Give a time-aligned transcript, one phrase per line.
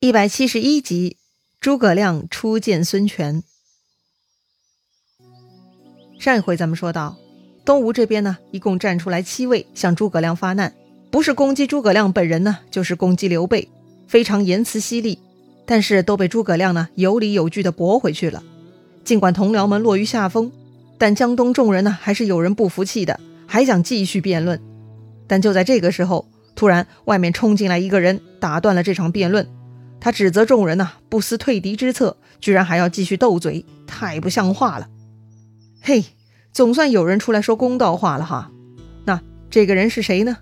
[0.00, 1.16] 一百七十一集，
[1.60, 3.42] 诸葛亮初见孙权。
[6.20, 7.16] 上一回咱们说到，
[7.64, 10.72] 东吴这边呢，一共站出来七位向诸葛亮发难，
[11.10, 13.68] 不是攻击诸葛亮本人呢，就是攻击刘备，
[14.06, 15.18] 非常言辞犀利，
[15.66, 18.44] 但是都被诸葛亮呢有理有据的驳回去了。
[19.02, 20.52] 尽管同僚们落于下风，
[20.96, 23.18] 但江东众人呢，还是有人不服气的，
[23.48, 24.62] 还想继续辩论。
[25.26, 29.44] 但就在这个时候，突然外面冲进来一个人，打断了这场辩论。
[30.00, 34.88] 他指责众人呐，不思退敌之策，居然还要继续斗嘴，太不像话了。
[35.80, 36.04] 嘿，
[36.52, 38.50] 总算有人出来说公道话了哈。
[39.04, 39.20] 那
[39.50, 40.36] 这个人是谁呢？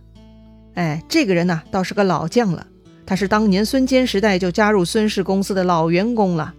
[0.75, 2.67] 哎，这个人呢，倒是个老将了。
[3.07, 6.53] 他是当年孙坚时代就加入孙氏公司的老员工了。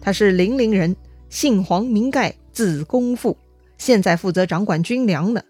[0.00, 0.96] 他是零陵人，
[1.28, 3.36] 姓黄名盖，字公父，
[3.78, 5.44] 现在负责掌管军粮的。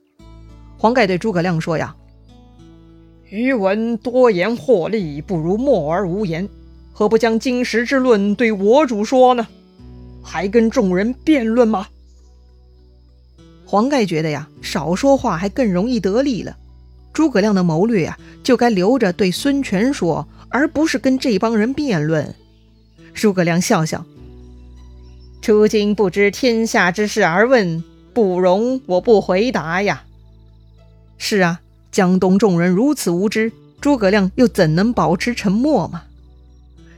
[0.76, 1.94] 黄盖对诸葛亮说呀
[3.30, 6.48] ：“余闻多言获利，不如默而无言。”
[7.00, 9.46] 何不将经时之论对我主说呢？
[10.22, 11.88] 还跟众人辩论吗？
[13.64, 16.58] 黄盖觉得呀，少说话还更容易得利了。
[17.14, 22.34] 诸葛亮的谋略呀，就该留着对孙权说，而不是跟这帮人辩论。
[23.14, 24.04] 诸葛亮笑笑
[25.40, 30.04] ：“初今不知天下之事而问，不容我不回答呀。”
[31.16, 36.02] 是啊，江东众人如此无知，诸葛亮又怎能保持沉默嘛？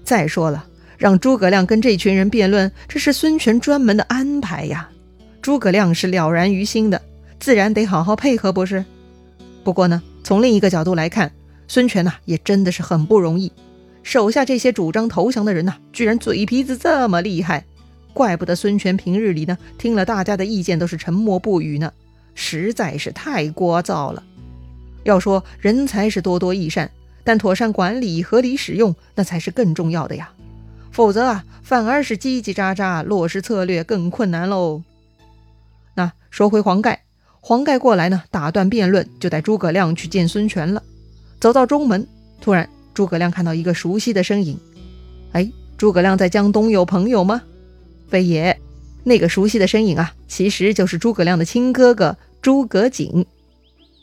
[0.05, 0.67] 再说了，
[0.99, 4.89] 让诸葛亮跟这群人辩论，这是孙权专门的安排呀。
[5.41, 7.01] 诸葛亮是了然于心的，
[7.41, 8.85] 自然得好好配合，不是？
[9.65, 11.33] 不过呢，从另一个角度来看，
[11.67, 13.51] 孙权呐也真的是很不容易。
[14.03, 17.65] 手下这些主张投降的人呐，居然嘴皮子这么厉害，
[18.13, 21.93] 怪不得孙权平日里呢听了大家的意见都是沉默不语呢，
[22.35, 24.23] 实在是太聒噪了。
[25.05, 26.91] 要说人才是多多益善。
[27.25, 30.31] 但妥善管理、合理使用，那才是更重要的呀。
[30.91, 34.83] 否则啊，反而是叽叽喳喳，落实策略更困难喽。
[35.95, 37.05] 那说回黄盖，
[37.41, 40.83] 黄盖过来呢，打断辩论，就带诸葛亮去见孙权了。
[41.41, 42.07] 走到中门，
[42.41, 44.59] 突然诸葛亮看到一个熟悉的身影。
[45.33, 47.43] 哎，诸葛亮在江东有朋友吗？
[48.09, 48.61] 非也，
[49.05, 53.25] 那个熟悉的身影啊，其实就是诸葛亮的亲哥哥诸葛瑾。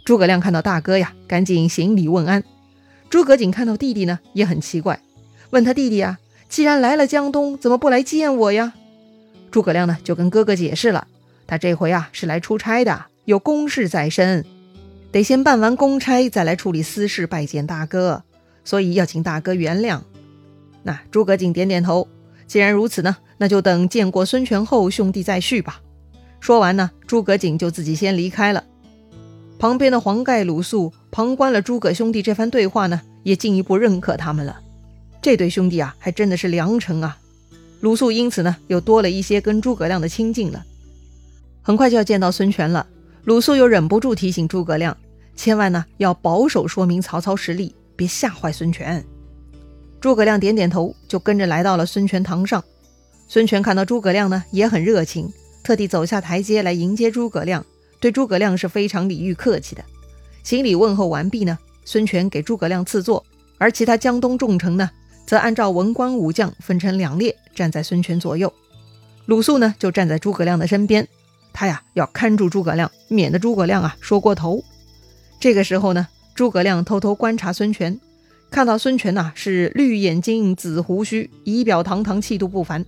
[0.05, 2.43] 诸葛亮看到大哥呀，赶紧行礼问安。
[3.09, 5.01] 诸葛瑾看到弟弟呢，也很奇怪，
[5.49, 8.73] 问他弟弟啊，既然来了江东，怎么不来见我呀？
[9.49, 11.07] 诸葛亮呢，就跟哥哥解释了，
[11.47, 14.45] 他这回啊是来出差的，有公事在身，
[15.11, 18.23] 得先办完公差，再来处理私事，拜见大哥，
[18.63, 20.01] 所以要请大哥原谅。
[20.83, 22.07] 那诸葛瑾点点头，
[22.45, 25.81] 既然如此呢，那就等见过孙权后，兄弟再叙吧。
[26.39, 28.63] 说完呢，诸葛瑾就自己先离开了。
[29.57, 34.59] 旁边的黄盖、鲁肃旁观了诸葛兄弟这番对话呢，也进一步认可他们了。
[35.21, 37.17] 这对兄弟啊，还真的是良臣啊！
[37.81, 40.63] 鲁肃因此呢，又多了一些跟诸葛亮的亲近了。
[41.61, 42.87] 很快就要见到孙权了，
[43.23, 44.95] 鲁肃又忍不住提醒诸葛亮，
[45.35, 49.03] 千万呢要保守说明曹操实力，别吓坏孙权。
[49.99, 52.63] 诸葛亮点点头，就跟着来到了孙权堂上。
[53.27, 55.31] 孙权看到诸葛亮呢，也很热情，
[55.63, 57.65] 特地走下台阶来迎接诸葛亮。
[57.99, 59.83] 对诸葛亮是非常礼遇客气的，
[60.43, 63.23] 行礼问候完毕呢，孙权给诸葛亮赐座，
[63.57, 64.89] 而其他江东重臣呢，
[65.25, 68.51] 则按照文官武将分成两列，站在孙权左右。
[69.25, 71.07] 鲁肃呢，就站在诸葛亮的身边，
[71.53, 74.63] 他呀要看住诸葛亮，免得诸葛亮啊说过头。
[75.39, 77.99] 这个时候呢，诸葛亮偷偷观察孙权，
[78.49, 82.83] 看到孙权呐是绿眼睛、紫胡须，仪表堂堂，气度不凡，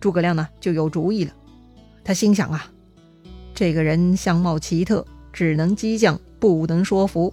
[0.00, 1.32] 诸葛亮呢就有主意了，
[2.02, 2.70] 他心想啊。
[3.54, 7.32] 这个人相貌奇特，只能激将，不能说服。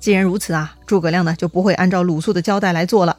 [0.00, 3.18] 既然如此啊，诸葛亮呢就不会按照鲁肃的交代来做了。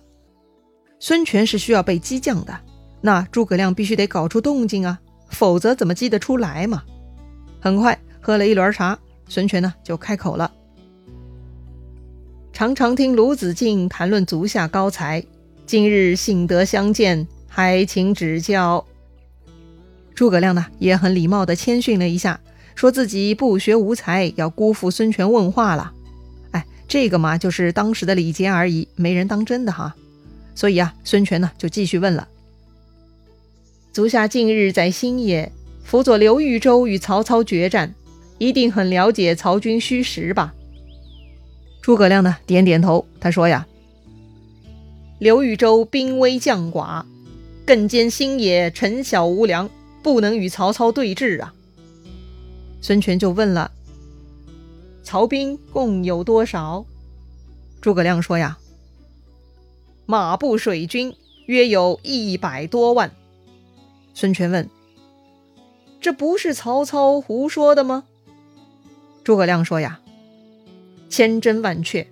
[0.99, 2.59] 孙权是需要被激将的，
[3.01, 4.99] 那诸葛亮必须得搞出动静啊，
[5.29, 6.83] 否则怎么激得出来嘛？
[7.61, 10.51] 很快喝了一轮茶，孙权呢就开口了
[12.51, 15.23] ：“常常听鲁子敬谈论足下高才，
[15.67, 18.83] 今日幸得相见，还请指教。”
[20.15, 22.39] 诸葛亮呢也很礼貌地谦逊了一下，
[22.75, 25.91] 说自己不学无才，要辜负孙权问话了。
[26.51, 29.95] 哎，这个嘛就是当时的礼节而已，没人当真的哈。
[30.53, 32.27] 所以啊，孙权呢就继续问了
[33.91, 35.51] ：“足下近日在新野
[35.83, 37.95] 辅佐刘豫州与曹操决战，
[38.37, 40.53] 一定很了解曹军虚实吧？”
[41.81, 43.65] 诸葛亮呢点点头，他说呀
[45.19, 47.03] ：“刘豫州兵微将寡，
[47.65, 49.69] 更兼新野城小无粮。”
[50.05, 51.51] 不能与曹操对峙啊！
[52.85, 53.71] 孙权就问了
[55.01, 56.85] ：“曹兵共有多少？”
[57.81, 58.59] 诸葛亮说：“呀，
[60.05, 61.15] 马步水军
[61.47, 63.11] 约有一百多万。
[64.13, 64.69] 孙权问
[65.99, 68.03] ：“这不是曹操胡说的吗？”
[69.25, 69.99] 诸葛亮说：“呀，
[71.09, 72.05] 千真万确。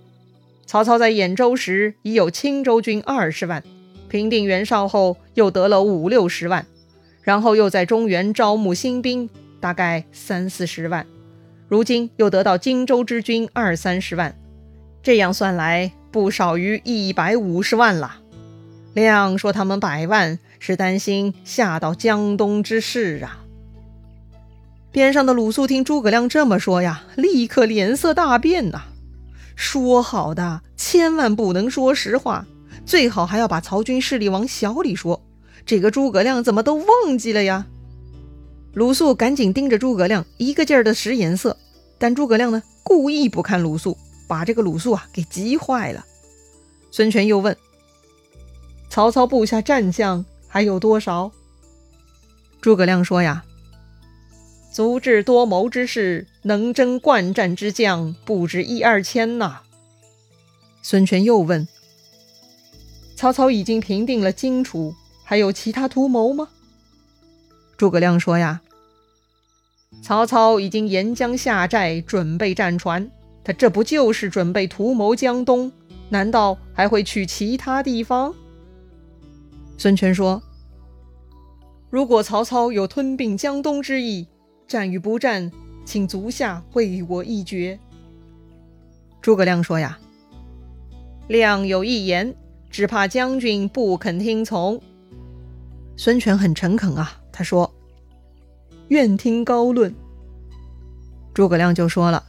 [0.66, 3.64] 曹操在兖州时已有青州军二十万，
[4.10, 6.66] 平定袁绍后又得了五六十万，
[7.22, 9.30] 然后又在中原招募新兵，
[9.64, 11.08] 大概三四十万。
[11.70, 14.36] 如今又得到荆州之军二三十万，
[15.02, 18.18] 这样算来不少于一百五十万了。
[18.94, 23.40] 亮说他们百万是担心吓到江东之事啊。”
[24.92, 28.82] 边上的鲁肃听诸葛亮这么说呀，立刻脸色大变呐。
[29.56, 32.46] 说好的，千万不能说实话，
[32.86, 35.22] 最好还要把曹军势力往小里说。
[35.66, 37.66] 这个诸葛亮怎么都忘记了呀？
[38.74, 41.58] 鲁肃赶紧盯着诸葛亮，一个劲儿的使眼色。
[42.00, 43.98] 但诸葛亮呢，故意不看鲁肃，
[44.28, 46.06] 把这个鲁肃啊给急坏了。
[46.92, 47.56] 孙权又问
[48.90, 51.32] ：“曹操部下战将还有多少？”
[52.62, 53.46] 诸葛亮说：“呀。”
[54.74, 59.62] 足智多谋之士，能征惯战之将，不止一二千呐。
[60.82, 61.68] 孙权又问
[63.16, 66.50] ：“曹操已经平定了荆楚，还有其他图谋吗？”
[67.78, 68.62] 诸葛亮说：“呀，
[70.04, 73.10] 曹操已经沿江下寨，准备战船。
[73.42, 75.72] 他这不就是准备图谋江东？
[76.10, 78.36] 难道还会去其他地方？”
[79.80, 80.44] 孙权说
[81.90, 84.28] ：“如果曹操有吞并江东之意。”
[84.68, 85.52] 战与不战，
[85.86, 87.78] 请足下为我一决。
[89.22, 90.00] 诸葛亮说：“呀，
[91.28, 92.34] 亮有一言，
[92.70, 94.82] 只怕将军不肯听从。”
[95.96, 97.72] 孙权很诚恳啊，他说
[98.94, 99.94] ：“愿听高论。”
[101.34, 102.24] 诸葛亮就说了：“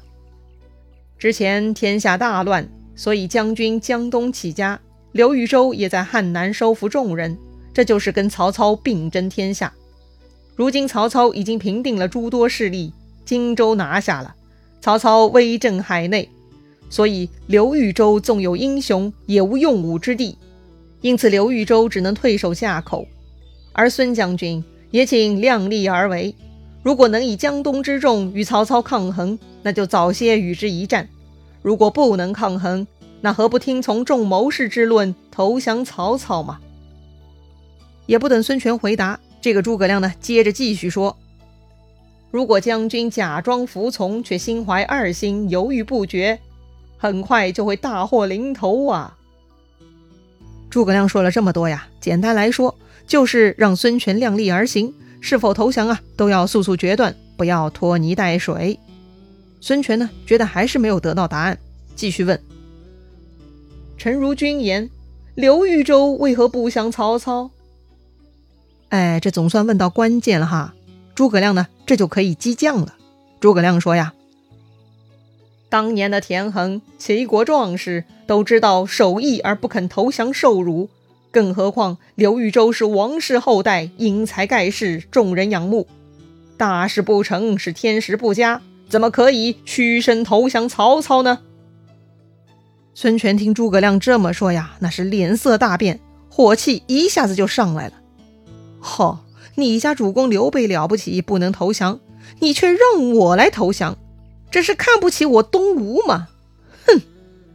[1.18, 2.66] 之前天下大乱，
[2.96, 4.80] 所以将军江东起家，
[5.12, 7.36] 刘豫州也在汉南收服众人，
[7.74, 9.70] 这就是跟曹操并争天下。”
[10.56, 12.94] 如今曹操已经平定了诸多势力，
[13.26, 14.34] 荆州拿下了，
[14.80, 16.30] 曹操威震海内，
[16.88, 20.38] 所以刘豫州纵有英雄，也无用武之地，
[21.02, 23.06] 因此刘豫州只能退守下口。
[23.72, 26.32] 而孙将军也请量力而为，
[26.84, 31.06] 如果能以江东之众与曹操抗衡，那就早些与之一战；
[31.62, 32.86] 如果不能抗衡，
[33.22, 36.60] 那何不听从众谋士之论，投降曹操嘛？
[38.04, 39.18] 也不等孙权回答。
[39.40, 41.16] 这个诸葛亮呢，接着继续说
[42.30, 46.38] ：“如果将军假装服从，却心怀二心，犹豫不决，
[46.98, 49.16] 很快就会大祸临头啊！”
[50.68, 52.74] 诸葛亮说了这么多呀，简单来说，
[53.06, 54.92] 就是让孙权量力而行，
[55.26, 58.78] 是否投降啊，都要速速决断，不要拖泥带水。
[59.58, 61.58] 孙权呢，觉得还是没有得到答案，
[61.96, 62.38] 继续问
[63.96, 64.90] ：“臣如君言，
[65.34, 67.50] 刘豫州为何不降曹操？”
[68.90, 70.74] 哎，这总算问到关键了哈！
[71.14, 72.94] 诸葛亮呢，这就可以激将了。
[73.40, 74.12] 诸葛亮说呀
[75.70, 80.90] ：“当年的田横，齐国壮士都知道守义而不肯投降受辱，
[81.34, 85.88] 更何况刘豫州是王室后代，英才盖世，众人仰慕。
[86.56, 91.40] 大事不成是天时不佳，怎么可以屈身投降曹操呢？”
[92.94, 95.98] 孙权听诸葛亮这么说呀，那是脸色大变，
[96.30, 97.94] 火气一下子就上来了。
[98.80, 99.18] 嚯！
[99.56, 101.98] 你家主公刘备了不起，不能投降，
[102.38, 103.98] 你却让我来投降，
[104.52, 106.28] 这是看不起我东吴吗？
[106.86, 107.00] 哼！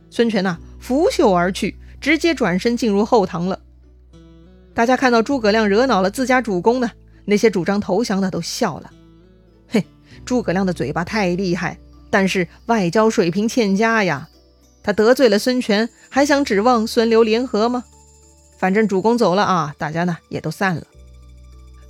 [0.09, 3.61] 孙权呐，拂袖而去，直接转身进入后堂了。
[4.79, 6.89] 大家看到诸葛亮惹恼了自家主公呢，
[7.25, 8.89] 那些主张投降的都笑了。
[9.67, 9.85] 嘿，
[10.23, 11.77] 诸葛亮的嘴巴太厉害，
[12.09, 14.29] 但是外交水平欠佳呀。
[14.81, 17.83] 他得罪了孙权，还想指望孙刘联合吗？
[18.57, 20.83] 反正主公走了啊，大家呢也都散了。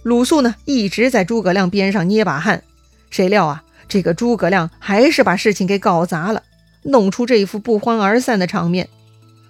[0.01, 2.63] 鲁肃呢，一直在诸葛亮边上捏把汗，
[3.11, 6.41] 谁料啊，这个诸葛亮还是把事情给搞砸了，
[6.81, 8.89] 弄出这一副不欢而散的场面。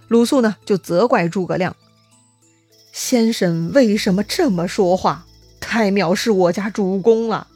[0.10, 1.74] 鲁肃呢，就责怪诸葛亮
[3.00, 5.26] ：“先生为什么这么说话？
[5.62, 7.48] 太藐视我家主公了。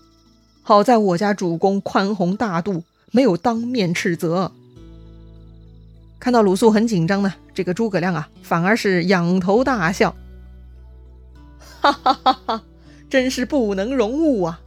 [0.61, 4.53] 好在我家主公宽宏大度，没有当面斥责。”
[6.17, 10.15] 看到鲁肃很紧张呢，这个诸葛亮啊，反而是仰头大笑，
[11.81, 12.63] 哈哈哈哈。
[13.09, 14.61] 真是不能容物啊！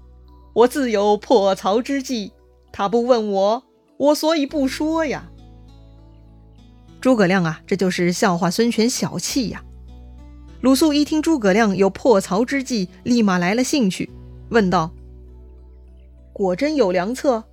[0.52, 2.32] 我自有破曹之计，
[2.70, 3.64] 他不问我，
[3.96, 5.30] 我所以不说呀。
[7.00, 9.62] 诸葛亮啊，这就是笑话孙权小气呀。
[10.66, 14.10] 鲁肃一听诸葛亮有破曹之计，立马来了兴趣，
[14.48, 14.90] 问道
[16.34, 17.44] ：“果真有良策？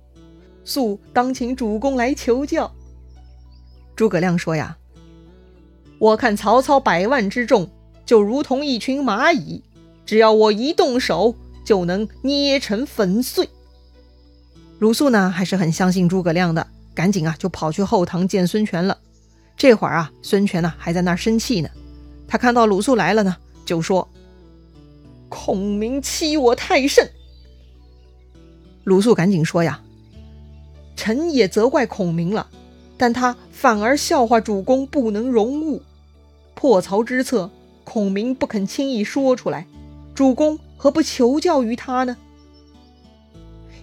[0.64, 2.74] 速当请主公来求教。”
[3.94, 4.76] 诸葛亮说：“呀，
[6.00, 7.70] 我看曹操百万之众
[8.04, 9.62] 就如同一群蚂蚁，
[10.04, 13.48] 只要我一动手，就能捏成粉碎。
[14.80, 18.98] 鲁肃呢还是很相信诸葛亮的，赶紧啊就跑去后堂见孙权了。
[19.56, 21.70] 这会儿啊，孙权呢还在那儿生气呢。
[22.26, 24.08] 他看到鲁肃来了呢，就说
[25.28, 27.10] ：“孔明欺我太甚。”
[28.84, 29.80] 鲁肃赶紧说呀
[30.96, 32.48] ：“臣也责怪孔明了，
[32.96, 35.82] 但他反而笑话主公不能容物。
[36.54, 37.50] 破曹之策，
[37.84, 39.66] 孔明不肯轻易说出来，
[40.14, 42.16] 主公何不求教于他呢？”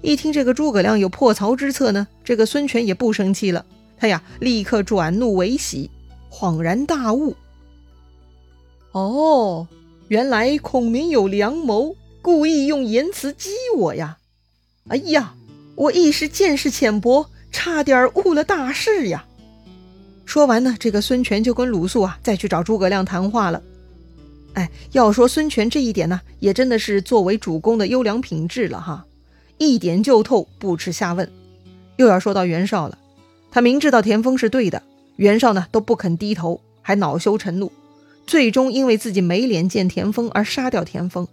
[0.01, 3.65] 一听这个诸葛亮有破曹之策呢，这个孙权也不生气了。
[3.98, 5.91] 他呀，立刻转怒为喜，
[6.31, 7.36] 恍然大悟。
[8.91, 9.67] 哦，
[10.10, 14.17] 原来孔明有良谋，故意用言辞激我呀！
[14.89, 15.36] 哎呀，
[15.75, 19.25] 我一时见识浅薄，差点误了大事呀！
[20.25, 23.62] 说完呢，这个孙权就跟鲁肃啊再去找诸葛亮谈话了。
[24.53, 29.05] 哎，要说孙权这一点呢，也真的是作为主公的优良品质了哈。
[29.57, 31.31] 一点就透，不耻下问。
[31.95, 32.98] 又要说到袁绍了，
[33.51, 34.83] 他明知道田丰是对的，
[35.15, 37.71] 袁绍呢都不肯低头，还恼羞成怒，
[38.25, 41.28] 最终因为自己没脸见田丰而杀掉田丰。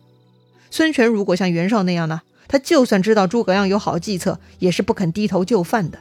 [0.71, 5.99] 孙权如果像袁绍那样呢，他就算知道诸葛亮有好计策，也是不肯低头就范的。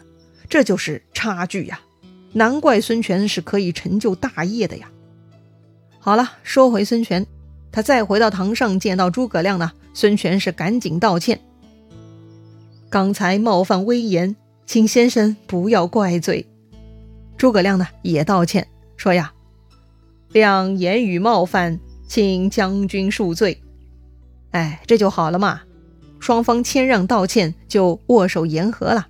[0.50, 1.82] 这就是差距呀！
[2.34, 4.89] 难怪孙权是可以成就大业的呀。
[6.00, 7.25] 好了，说回孙权，
[7.72, 11.39] 他再回到堂上见到诸葛亮呢，孙权是赶紧道歉。
[12.89, 16.48] 刚才冒犯威严，请先生不要怪罪。
[17.38, 19.34] 诸葛亮呢也道歉，说呀
[20.38, 23.60] ：“这样言语冒犯，请将军恕罪。”
[24.53, 25.62] 哎，这就好了嘛。
[26.20, 29.08] 双方谦让道歉，就握手言和了。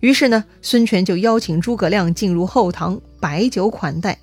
[0.00, 4.18] 于是呢，孙权就邀请诸葛亮进入后堂，摆酒款待。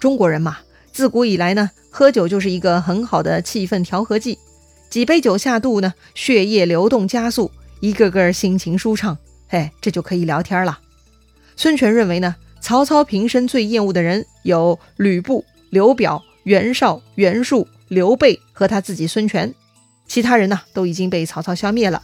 [0.00, 0.58] 中国人嘛，
[0.90, 4.36] 自古以来呢，喝酒就是一个很好的气氛调和剂。
[4.90, 7.52] 几杯酒下肚呢，血液流动加速。
[7.78, 9.16] 一个个心情舒畅，
[9.46, 10.80] 嘿，这就可以聊天了。
[11.54, 19.54] 孙权认为呢，曹操平生最厌恶的人有吕布、刘表、袁绍、袁术、刘备和他自己孙权，
[20.06, 22.02] 其他人呢都已经被曹操消灭了。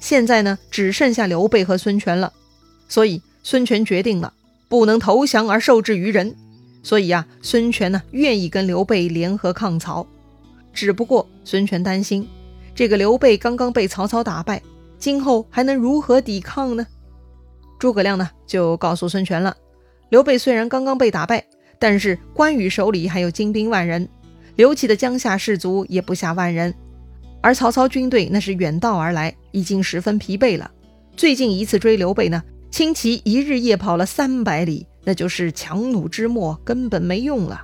[0.00, 2.32] 现在呢，只剩下刘备和孙权了。
[2.88, 4.32] 所以孙权决定了，
[4.70, 6.34] 不能投降而受制于人。
[6.82, 10.06] 所以呀，孙权呢愿意跟刘备联合抗曹。
[10.72, 12.26] 只不过孙权担心，
[12.74, 14.62] 这个刘备刚刚被曹操打败。
[14.98, 16.86] 今后还能如何抵抗呢？
[17.78, 19.54] 诸葛亮呢就告诉孙权了：
[20.08, 21.44] 刘备虽然刚刚被打败，
[21.80, 24.06] 但是关羽手里还有精兵万人，
[24.54, 26.72] 刘琦的江夏士卒也不下万人，
[27.40, 30.70] 而曹操军队那是远道而来，已经十分疲惫了。
[31.16, 37.62] 最近一次追刘备呢，轻骑一日夜跑了三百里，那就是强弩之末，根本没用了。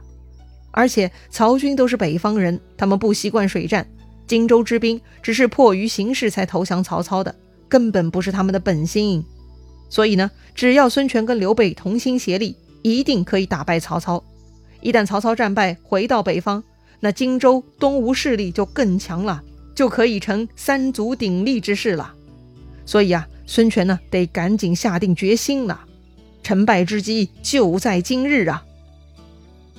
[0.71, 3.87] 而且曹军都是北方人，他们不习惯水战。
[4.27, 7.35] 荆州之兵只是迫于形势才投降曹操的，
[7.69, 9.25] 根本不是他们的本心。
[9.89, 14.23] 所以呢，只要孙权跟刘备同心协力，一定可以打败曹操。
[14.81, 16.63] 一旦曹操战败，回到北方，
[17.01, 19.43] 那荆州东吴势力就更强了，
[19.75, 22.15] 就可以成三足鼎立之势了。
[22.85, 25.81] 所以啊，孙权呢得赶紧下定决心了，
[26.43, 28.65] 成败之机就在今日啊！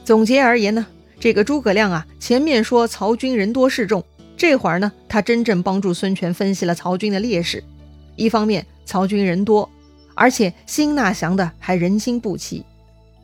[0.04, 0.86] 总结而言呢，
[1.20, 4.04] 这个诸葛亮啊，前面说曹军人多势众。
[4.36, 7.63] 这会儿呢，他真正帮助孙权分析了曹军的劣势。
[8.16, 9.68] 一方面，曹军人多，
[10.13, 12.63] 而且新纳降的还人心不齐；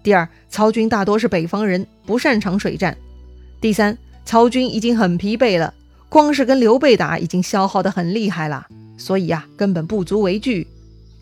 [0.03, 2.93] 第二，曹军大多是北方人，不擅长水战；
[3.61, 5.73] 第三，曹军已经很疲惫了，
[6.09, 8.67] 光是跟刘备打已经消耗得很厉害了，
[8.97, 10.67] 所以呀，根本不足为惧。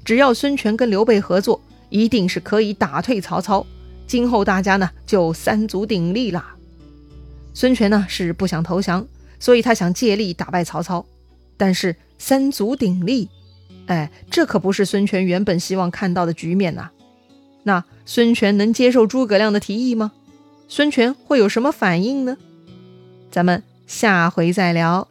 [0.04, 3.66] 只要孙权跟刘备合作，一定是可以打退曹操。
[4.08, 6.56] 今后大家呢，就三足鼎立啦。
[7.54, 9.08] 孙权呢，是不想投降。
[9.40, 11.04] 所以他想借力打败曹操，
[11.58, 13.28] 但是三足鼎立，
[13.88, 16.92] 哎，这可不是孙权原本希望看到的局面呐。
[17.64, 20.12] 那孙权能接受诸葛亮的提议吗？
[20.68, 22.38] 孙权会有什么反应呢？
[23.30, 25.08] 咱们下回再聊。